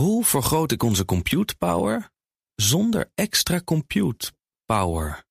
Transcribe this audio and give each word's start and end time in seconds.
Hoe 0.00 0.24
vergroot 0.24 0.72
ik 0.72 0.82
onze 0.82 1.04
compute 1.04 1.56
power 1.56 2.10
zonder 2.54 3.10
extra 3.14 3.60
compute 3.64 4.32
power? 4.64 5.24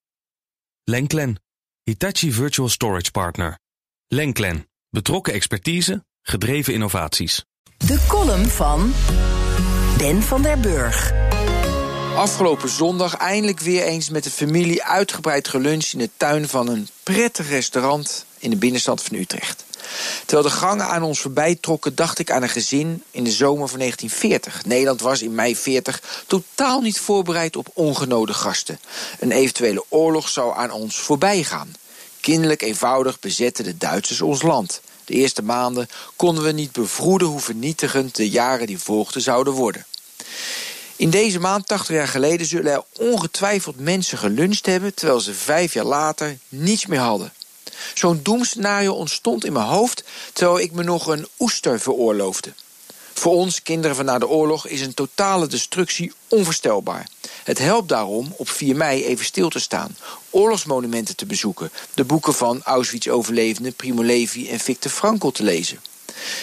Lenklen, 0.83 1.42
Hitachi 1.83 2.31
Virtual 2.31 2.70
Storage 2.70 3.12
Partner. 3.12 3.60
Lenklen, 4.08 4.70
betrokken 4.90 5.34
expertise, 5.34 6.05
gedreven 6.21 6.74
innovaties. 6.74 7.46
De 7.78 8.05
column 8.08 8.46
van 8.46 8.94
Ben 9.97 10.21
van 10.21 10.42
der 10.42 10.60
Burg. 10.60 11.13
Afgelopen 12.15 12.70
zondag 12.70 13.15
eindelijk 13.15 13.60
weer 13.60 13.83
eens 13.83 14.10
met 14.10 14.24
de 14.24 14.31
familie 14.31 14.83
uitgebreid 14.83 15.47
geluncht 15.47 15.94
in 15.94 15.99
de 15.99 16.09
tuin 16.17 16.48
van 16.48 16.67
een 16.67 16.88
prettig 17.04 17.49
restaurant 17.49 18.26
in 18.38 18.49
de 18.49 18.58
binnenstad 18.58 19.04
van 19.04 19.17
Utrecht. 19.17 19.66
Terwijl 20.26 20.49
de 20.49 20.55
gangen 20.55 20.85
aan 20.85 21.03
ons 21.03 21.20
voorbij 21.20 21.55
trokken, 21.55 21.95
dacht 21.95 22.20
ik 22.20 22.31
aan 22.31 22.44
een 22.44 22.49
gezin 22.49 23.03
in 23.12 23.23
de 23.23 23.31
zomer 23.31 23.67
van 23.67 23.80
1940. 23.80 24.66
Nederland 24.66 25.02
was 25.02 25.21
in 25.21 25.35
mei 25.35 25.55
40 25.55 26.23
totaal 26.27 26.81
niet 26.81 26.99
voorbereid 26.99 27.55
op 27.55 27.67
ongenode 27.73 28.34
gasten. 28.34 28.79
Een 29.20 29.31
eventuele 29.31 29.84
oorlog 29.89 30.29
zou 30.29 30.55
aan 30.55 30.71
ons 30.71 30.99
voorbij 30.99 31.43
gaan. 31.43 31.75
Kinderlijk 32.20 32.62
eenvoudig 32.62 33.20
bezetten 33.20 33.63
de 33.63 33.77
Duitsers 33.77 34.21
ons 34.21 34.41
land. 34.41 34.81
De 35.05 35.13
eerste 35.13 35.43
maanden 35.43 35.88
konden 36.15 36.43
we 36.43 36.51
niet 36.51 36.71
bevroeden 36.71 37.27
hoe 37.27 37.40
vernietigend 37.40 38.15
de 38.15 38.29
jaren 38.29 38.67
die 38.67 38.79
volgden 38.79 39.21
zouden 39.21 39.53
worden. 39.53 39.85
In 40.95 41.09
deze 41.09 41.40
maand, 41.40 41.67
80 41.67 41.95
jaar 41.95 42.07
geleden, 42.07 42.48
zullen 42.48 42.71
er 42.71 42.84
ongetwijfeld 42.98 43.79
mensen 43.79 44.17
geluncht 44.17 44.65
hebben... 44.65 44.93
terwijl 44.93 45.20
ze 45.20 45.34
vijf 45.34 45.73
jaar 45.73 45.85
later 45.85 46.37
niets 46.49 46.85
meer 46.85 46.99
hadden. 46.99 47.34
Zo'n 47.94 48.20
doemscenario 48.23 48.94
ontstond 48.94 49.45
in 49.45 49.54
mijn 49.54 49.66
hoofd... 49.66 50.04
terwijl 50.34 50.59
ik 50.59 50.72
me 50.72 50.84
nog 50.84 51.08
een 51.08 51.27
oester 51.40 51.80
veroorloofde. 51.80 52.54
Voor 53.13 53.34
ons, 53.34 53.62
kinderen 53.63 53.95
van 53.95 54.05
na 54.05 54.20
de 54.20 54.27
oorlog, 54.27 54.68
is 54.68 54.82
een 54.82 54.94
totale 54.94 55.48
destructie 55.48 56.13
onvoorstelbaar. 56.27 57.08
Het 57.44 57.58
helpt 57.58 57.90
daarom 57.90 58.34
op 58.38 58.49
4 58.49 58.76
mei 58.76 59.05
even 59.05 59.26
stil 59.26 59.49
te 59.49 59.60
staan, 59.60 59.98
oorlogsmonumenten 60.29 61.16
te 61.16 61.26
bezoeken... 61.26 61.71
de 61.93 62.04
boeken 62.04 62.34
van 62.34 62.63
Auschwitz-overlevenden 62.63 63.73
Primo 63.73 64.04
Levi 64.04 64.50
en 64.50 64.60
Victor 64.60 64.92
Frankl 64.92 65.30
te 65.30 65.44
lezen... 65.44 65.80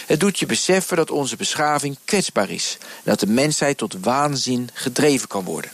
Het 0.06 0.20
doet 0.20 0.38
je 0.38 0.46
beseffen 0.46 0.96
dat 0.96 1.10
onze 1.10 1.36
beschaving 1.36 1.98
kwetsbaar 2.04 2.50
is 2.50 2.76
en 2.80 3.02
dat 3.04 3.20
de 3.20 3.26
mensheid 3.26 3.78
tot 3.78 3.96
waanzin 4.00 4.68
gedreven 4.72 5.28
kan 5.28 5.44
worden. 5.44 5.70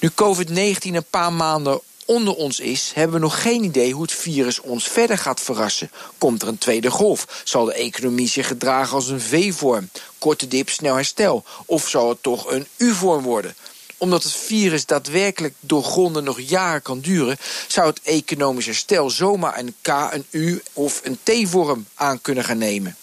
Nu 0.00 0.10
COVID-19 0.10 0.76
een 0.80 1.04
paar 1.10 1.32
maanden 1.32 1.80
onder 2.06 2.34
ons 2.34 2.60
is, 2.60 2.90
hebben 2.94 3.16
we 3.16 3.22
nog 3.22 3.42
geen 3.42 3.64
idee 3.64 3.92
hoe 3.92 4.02
het 4.02 4.12
virus 4.12 4.60
ons 4.60 4.84
verder 4.84 5.18
gaat 5.18 5.40
verrassen. 5.40 5.90
Komt 6.18 6.42
er 6.42 6.48
een 6.48 6.58
tweede 6.58 6.90
golf? 6.90 7.42
Zal 7.44 7.64
de 7.64 7.74
economie 7.74 8.28
zich 8.28 8.46
gedragen 8.46 8.94
als 8.94 9.08
een 9.08 9.20
V-vorm? 9.20 9.90
Korte 10.18 10.48
dip, 10.48 10.68
snel 10.68 10.94
herstel? 10.94 11.44
Of 11.66 11.88
zal 11.88 12.08
het 12.08 12.22
toch 12.22 12.50
een 12.50 12.66
U-vorm 12.76 13.22
worden? 13.22 13.54
Omdat 13.98 14.22
het 14.22 14.32
virus 14.32 14.86
daadwerkelijk 14.86 15.54
doorgronden 15.60 16.24
nog 16.24 16.40
jaren 16.40 16.82
kan 16.82 17.00
duren, 17.00 17.36
zou 17.68 17.86
het 17.86 18.00
economisch 18.02 18.66
herstel 18.66 19.10
zomaar 19.10 19.58
een 19.58 19.74
K, 19.82 19.88
een 19.88 20.26
U 20.30 20.62
of 20.72 21.00
een 21.04 21.18
T-vorm 21.22 21.86
aan 21.94 22.20
kunnen 22.20 22.44
gaan 22.44 22.58
nemen. 22.58 22.96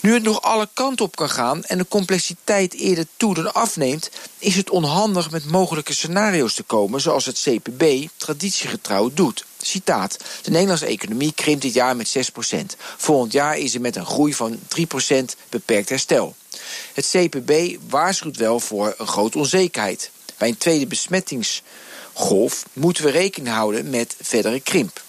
Nu 0.00 0.14
het 0.14 0.22
nog 0.22 0.42
alle 0.42 0.68
kanten 0.72 1.04
op 1.04 1.16
kan 1.16 1.30
gaan 1.30 1.64
en 1.64 1.78
de 1.78 1.88
complexiteit 1.88 2.74
eerder 2.74 3.06
toe 3.16 3.34
dan 3.34 3.54
afneemt, 3.54 4.10
is 4.38 4.56
het 4.56 4.70
onhandig 4.70 5.30
met 5.30 5.50
mogelijke 5.50 5.94
scenario's 5.94 6.54
te 6.54 6.62
komen 6.62 7.00
zoals 7.00 7.26
het 7.26 7.40
CPB 7.42 8.08
traditiegetrouw 8.16 9.10
doet. 9.14 9.44
Citaat: 9.62 10.16
De 10.42 10.50
Nederlandse 10.50 10.86
economie 10.86 11.32
krimpt 11.32 11.62
dit 11.62 11.74
jaar 11.74 11.96
met 11.96 12.30
6%. 12.52 12.58
Volgend 12.96 13.32
jaar 13.32 13.58
is 13.58 13.74
er 13.74 13.80
met 13.80 13.96
een 13.96 14.06
groei 14.06 14.34
van 14.34 14.58
3% 14.58 15.24
beperkt 15.48 15.88
herstel. 15.88 16.36
Het 16.94 17.08
CPB 17.10 17.76
waarschuwt 17.88 18.36
wel 18.36 18.60
voor 18.60 18.94
een 18.98 19.06
grote 19.06 19.38
onzekerheid. 19.38 20.10
Bij 20.36 20.48
een 20.48 20.58
tweede 20.58 20.86
besmettingsgolf 20.86 22.64
moeten 22.72 23.04
we 23.04 23.10
rekening 23.10 23.54
houden 23.54 23.90
met 23.90 24.16
verdere 24.20 24.60
krimp. 24.60 25.02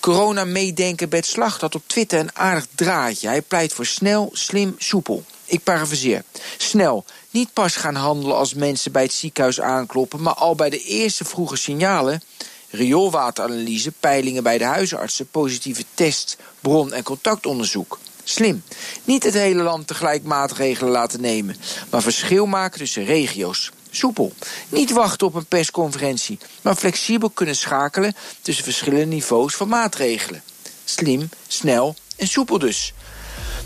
Corona-meedenken 0.00 1.08
Bert 1.08 1.26
Slag 1.26 1.60
had 1.60 1.74
op 1.74 1.82
Twitter 1.86 2.18
een 2.18 2.36
aardig 2.36 2.66
draadje. 2.74 3.28
Hij 3.28 3.42
pleit 3.42 3.72
voor 3.72 3.86
snel, 3.86 4.30
slim, 4.32 4.74
soepel. 4.78 5.24
Ik 5.44 5.62
parafraseer. 5.62 6.22
Snel, 6.56 7.04
niet 7.30 7.52
pas 7.52 7.76
gaan 7.76 7.94
handelen 7.94 8.36
als 8.36 8.54
mensen 8.54 8.92
bij 8.92 9.02
het 9.02 9.12
ziekenhuis 9.12 9.60
aankloppen... 9.60 10.22
maar 10.22 10.34
al 10.34 10.54
bij 10.54 10.70
de 10.70 10.82
eerste 10.82 11.24
vroege 11.24 11.56
signalen... 11.56 12.22
rioolwateranalyse, 12.70 13.92
peilingen 14.00 14.42
bij 14.42 14.58
de 14.58 14.64
huisartsen... 14.64 15.28
positieve 15.30 15.84
test, 15.94 16.36
bron- 16.60 16.92
en 16.92 17.02
contactonderzoek. 17.02 17.98
Slim. 18.24 18.62
Niet 19.04 19.24
het 19.24 19.34
hele 19.34 19.62
land 19.62 19.86
tegelijk 19.86 20.22
maatregelen 20.22 20.92
laten 20.92 21.20
nemen... 21.20 21.56
maar 21.90 22.02
verschil 22.02 22.46
maken 22.46 22.78
tussen 22.78 23.04
regio's. 23.04 23.70
Soepel. 23.90 24.32
Niet 24.68 24.92
wachten 24.92 25.26
op 25.26 25.34
een 25.34 25.46
persconferentie, 25.46 26.38
maar 26.62 26.74
flexibel 26.74 27.30
kunnen 27.30 27.56
schakelen 27.56 28.14
tussen 28.42 28.64
verschillende 28.64 29.06
niveaus 29.06 29.54
van 29.54 29.68
maatregelen. 29.68 30.42
Slim, 30.84 31.28
snel 31.46 31.94
en 32.16 32.28
soepel 32.28 32.58
dus. 32.58 32.94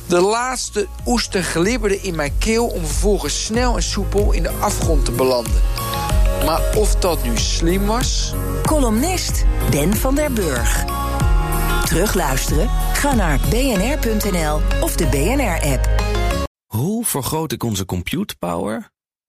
De 0.08 0.20
laatste 0.20 0.88
oester 1.06 1.42
glibberde 1.42 2.00
in 2.00 2.14
mijn 2.14 2.38
keel 2.38 2.66
om 2.66 2.84
vervolgens 2.84 3.44
snel 3.44 3.76
en 3.76 3.82
soepel 3.82 4.32
in 4.32 4.42
de 4.42 4.50
afgrond 4.50 5.04
te 5.04 5.12
belanden. 5.12 5.62
Maar 6.44 6.76
of 6.76 6.96
dat 6.96 7.22
nu 7.24 7.36
slim 7.36 7.86
was? 7.86 8.32
Columnist 8.62 9.44
Ben 9.70 9.96
van 9.96 10.14
der 10.14 10.32
Burg. 10.32 10.84
Terugluisteren? 11.84 12.68
Ga 12.92 13.14
naar 13.14 13.40
bnr.nl 13.50 14.60
of 14.80 14.96
de 14.96 15.06
BNR-app. 15.06 15.88
Hoe 16.66 17.04
vergroot 17.04 17.52
ik 17.52 17.62
onze 17.62 17.84
compute 17.84 18.36
power 18.38 18.92